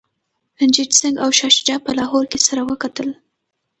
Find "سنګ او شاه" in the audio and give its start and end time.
0.99-1.53